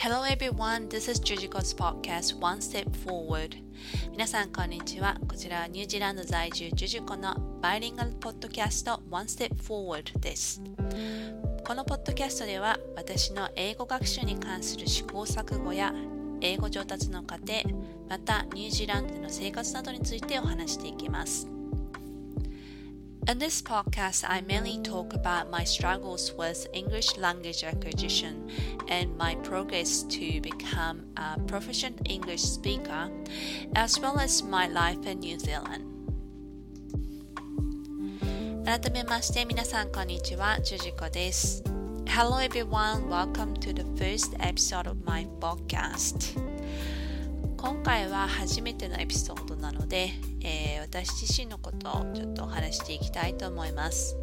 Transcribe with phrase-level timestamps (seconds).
[0.00, 3.56] Hello everyone, this is Jujiko's podcast One Step Forward.
[4.12, 5.16] 皆さんこんにちは。
[5.26, 10.62] こちらはニュージーランド在住ジュジコのバイリンガルポッドキャスト One Step Forward です。
[11.66, 15.92] このポッドキャストでは私の英語学習に関する試行錯誤や
[16.42, 17.54] 英語上達の過程
[18.08, 21.57] またニュージーランドでの生活などについてお話していきます。
[23.27, 28.49] In this podcast, I mainly talk about my struggles with English language acquisition
[28.89, 33.09] and my progress to become a proficient English speaker,
[33.75, 35.85] as well as my life in New Zealand.
[38.65, 41.63] 改めまして皆さんこんにちは、ジュジコです。
[42.05, 46.39] Hello everyone, welcome to the first episode of my podcast.
[47.57, 50.11] 今回は初めてのエピソードなので、
[50.42, 54.16] えー、私自身のことをちょっとお話していきたいと思います、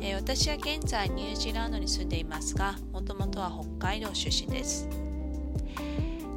[0.00, 4.88] えー、私は現在ニュージーランドに住んでいますがもともとは北海道出身です。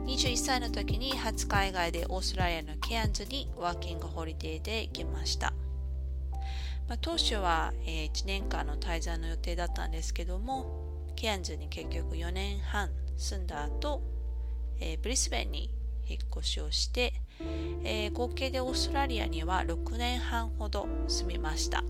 [0.06, 5.54] 21歳の時に初海外でオーストラリアのケアンズにワーキングホリデーで行きました、
[6.90, 14.02] まあ、当初は、えー、1年間の滞在の予定だったんですけどもケアンズに結局4年半住んだ後
[14.82, 15.70] えー、ブリスベンに
[16.08, 17.14] 引っ越しをして、
[17.84, 21.84] えー、合計でオーストラリアには6年半ほど住みました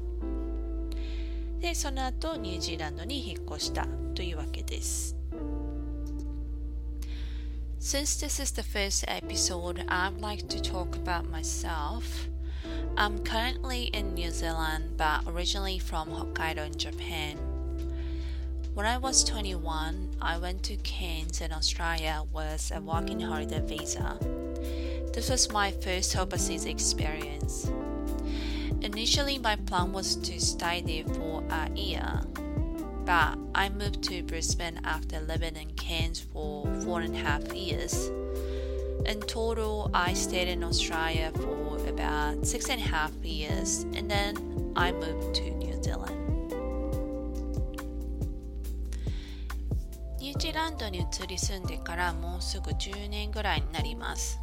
[1.59, 5.15] でその後ニュージーランドに引っ越したというわけです
[7.79, 12.27] Since this is the first episode, I'd like to talk about myself.
[12.95, 17.50] I'm currently in New Zealand, but originally from Hokkaido in Japan.
[18.73, 24.17] When I was 21, I went to Cairns in Australia with a working holiday visa.
[25.13, 27.69] This was my first overseas experience.
[28.79, 32.21] Initially, my plan was to stay there for a year,
[33.03, 38.09] but I moved to Brisbane after living in Cairns for four and a half years.
[39.05, 44.71] In total, I stayed in Australia for about six and a half years, and then
[44.77, 46.20] I moved to New Zealand.
[50.31, 54.39] ニュージーランドに移り住んでからもうすぐ10年ぐらいになります。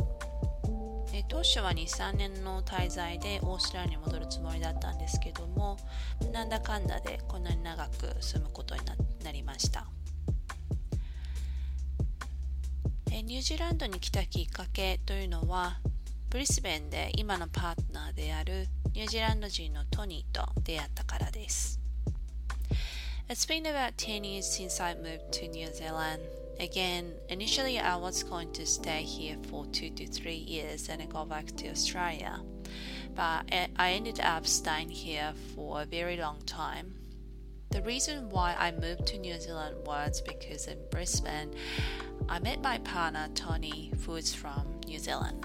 [1.29, 5.79] 当初は2、3年の滞在でオーストラリアに戻るつもりだったんですけども、
[6.31, 8.83] なんだかんだでこんなに長く住むことに
[9.25, 9.87] なりました。
[13.07, 15.81] ニュージーランドに来たきっかけというのは、
[16.29, 21.81] ブリスベンで今のパートナーであるニュージーランド人のトニーと出会ったからです。
[23.31, 26.23] It's been about 10 years since I moved to New Zealand.
[26.59, 31.27] Again, initially I was going to stay here for 2 to 3 years and go
[31.27, 32.41] back to Australia.
[33.15, 36.95] But I ended up staying here for a very long time.
[37.69, 41.55] The reason why I moved to New Zealand was because in Brisbane,
[42.31, 45.45] I met my partner Tony, who is from New Zealand.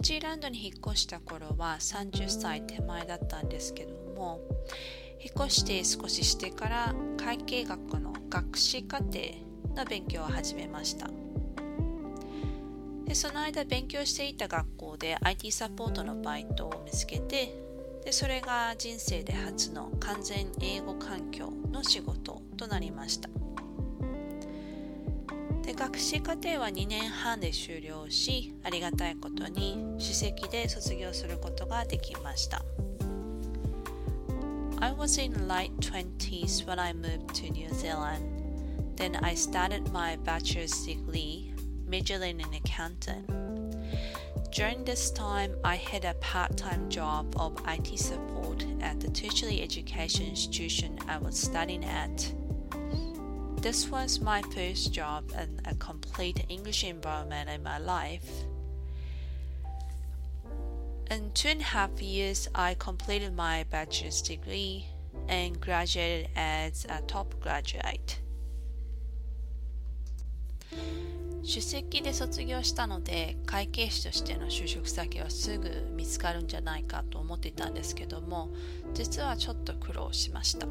[0.00, 4.40] ージーランドに引っ越した頃は30歳手前だったんですけども
[5.20, 9.18] 引っ越して少ししてから会計学の学士課程
[9.76, 11.08] の勉強を始めました。
[13.04, 17.52] でその間勉強していた学校で IT サポートのバイトを見つけて
[18.04, 23.28] でそれが人生で初の完全英語環境の仕事となりました。
[25.69, 32.63] で学士課程は2年半で終了しありがたいことに首席で卒業することができました
[34.79, 38.23] I was in late 20s when I moved to New Zealand
[38.95, 41.53] then I started my bachelor's degree
[41.87, 43.45] majoring in accounting
[44.55, 49.61] During this time, I had a part time job of IT support at the tertiary
[49.61, 52.33] education institution I was studying at.
[53.62, 58.46] This was my first job in a complete English environment in my life.
[61.10, 64.86] In two and a half years, I completed my bachelor's degree
[65.28, 68.22] and graduated as a top graduate.
[71.42, 78.50] 出席で卒業したので会計士としての就職先はすぐ見つかるんじゃないかと思っていたんですけども
[78.94, 80.66] 実はちょっと苦労しました。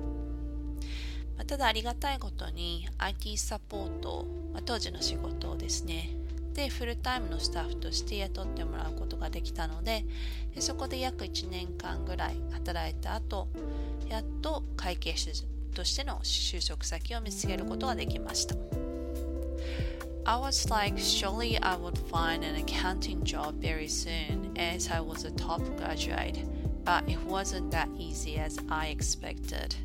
[1.39, 6.09] まあ、ただありがたいことに IT サポート、まあ、当時の仕事をですね
[6.53, 10.03] でフルタイムのスタッフとして雇ってもらうことができたので
[10.53, 13.47] でそこで約1年間ぐらい働いた後
[14.09, 18.55] やっと会計士としての就職先を見つけることができました
[20.25, 25.25] I was like, surely I would find an accounting job very soon as I was
[25.25, 26.45] a top graduate,
[26.83, 29.75] but it wasn't that easy as I expected.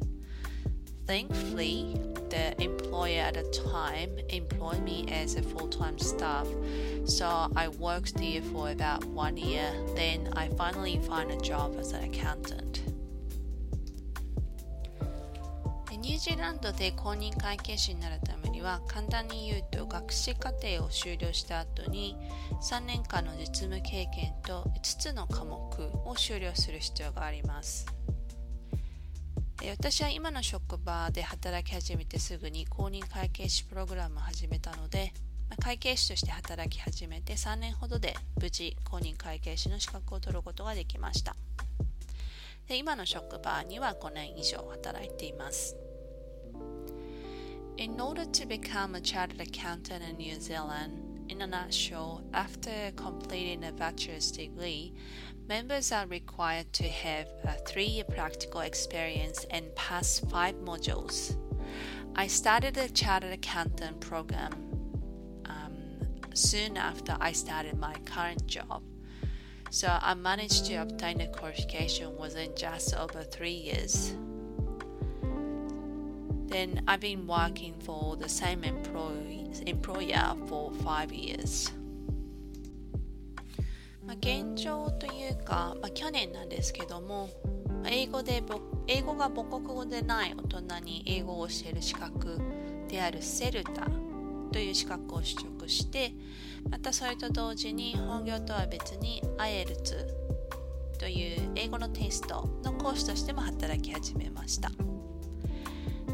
[1.06, 1.96] Thankfully,
[2.30, 3.42] the employer at the
[3.72, 6.46] time employed me as a full time staff.
[7.04, 9.70] So I worked there for about one year.
[9.94, 12.82] Then I finally found a job as an accountant.
[16.04, 22.14] ニュージーランドで公認会計士になるためには簡単に言うと学士課程を修了した後に
[22.60, 25.54] 3年間の実務経験と5つの科目
[26.06, 27.86] を修了する必要があります
[29.70, 35.12] 私は今の職場で働き始めてすぐに公認会計士プログラムを始めたので
[35.62, 41.34] 会計士として働き始めて3年ほどで無事公認会計士の資格を取ることができました
[42.68, 45.76] で今の職場には5年以上働いています
[47.76, 50.92] In order to become a chartered accountant in New Zealand,
[51.28, 54.92] in a nutshell, after completing a bachelor's degree,
[55.46, 61.36] Members are required to have a three year practical experience and pass five modules.
[62.16, 64.52] I started the Chartered Accountant program
[65.44, 65.76] um,
[66.32, 68.82] soon after I started my current job.
[69.68, 74.16] So I managed to obtain the qualification within just over three years.
[76.46, 81.70] Then I've been working for the same employer for five years.
[84.06, 87.30] まあ、現状というか、まあ、去年なんですけども
[87.86, 88.42] 英語で
[88.86, 92.38] 英語が母国語でない大人に英語を教える資格
[92.88, 93.86] であるセルタ
[94.52, 96.12] という資格を取得して
[96.70, 100.06] またそれと同時に本業とは別に IELTS
[100.98, 104.70] という英語のテストの講師としても働き始めました。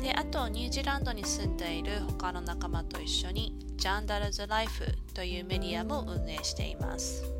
[0.01, 7.40] であとニュージーランドに住んでいる他の仲間と一緒にジャンダルズ・ライフというメディアも運営しています。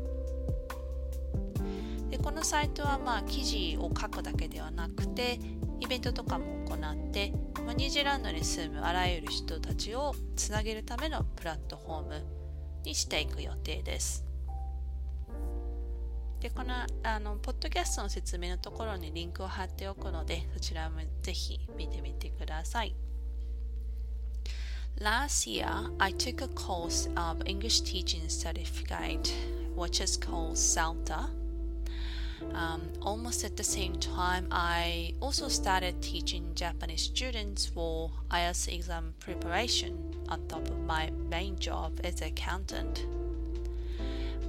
[2.23, 5.39] このサイトはまあ記事を書くだけではなくて
[5.79, 7.29] イベントとかも行って、
[7.75, 12.25] ニュージーランドに住むあらゆる人たちをつなげるためのプラットフォーム
[12.83, 14.23] にしていく予定です。
[16.39, 16.73] で、この
[17.03, 22.95] あのポッドキャストの説明のところにリンクを貼っておくので、そちらもぜひ見てみてください。
[24.99, 29.33] Last year, I took a course of English Teaching Certificate,
[29.75, 31.40] which is called SALTA.
[32.53, 39.13] Um, almost at the same time, I also started teaching Japanese students for IELTS exam
[39.19, 43.05] preparation on top of my main job as accountant.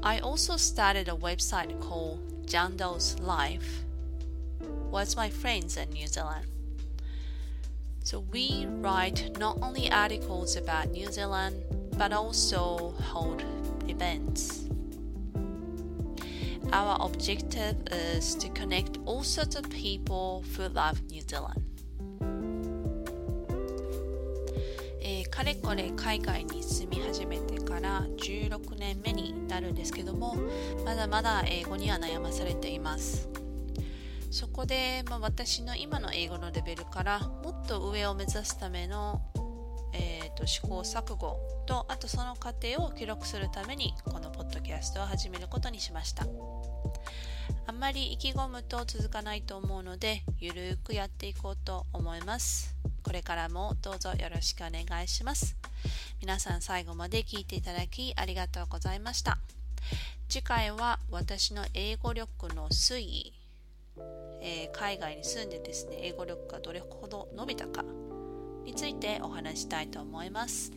[0.02, 3.84] I also started a website called Jando's Life
[4.90, 6.46] with my friends in New Zealand.
[8.04, 11.62] So we write not only articles about New Zealand
[11.96, 13.44] but also hold
[13.86, 14.61] events.
[16.72, 17.76] Our objective
[18.16, 21.60] is to connect all sorts of people who love New Zealand.
[25.04, 30.36] えー、かれこれ海外に住み始めてから16年目になるんですけども
[30.84, 33.28] まだまだ英語には悩まされています
[34.30, 39.20] そこで、まあ、私の今の英語のレベルからもっと上を目指すための
[39.92, 46.26] えーと、試行錯誤とあとその過程を記録するためにこのポッドキャストを始めることにしました。
[47.66, 52.74] あんまり意気込むと続かないと思うのでゆるくやっていこうと思います。
[53.02, 55.56] これからもどうぞよろしくお願いします。
[56.20, 59.38] 皆さん最後まで聞いていただきありがとうございました。
[60.28, 63.32] 次回は私の英語力の推移、
[64.40, 67.84] えー、海外に住んでですね英語力がどれほど伸びたか。
[68.63, 70.71] についてお話したいと思います。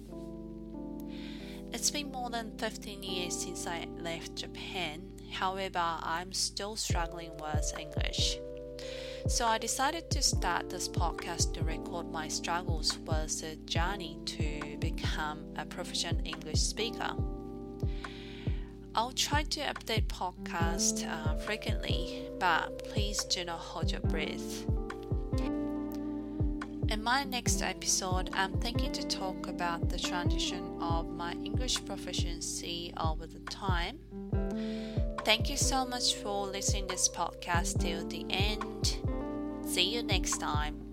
[1.73, 5.03] It's been more than 15 years since I left Japan.
[5.31, 8.41] However, I'm still struggling with English.
[9.29, 14.77] So I decided to start this podcast to record my struggles with the journey to
[14.79, 17.15] become a professional English speaker.
[18.95, 24.67] I'll try to update podcast uh, frequently, but please do not hold your breath.
[26.90, 32.94] In my next episode, I'm thinking to talk about the transition of my English proficiency
[33.00, 33.98] over the time.
[35.24, 38.98] Thank you so much for listening this podcast till the end.
[39.68, 40.85] See you next time.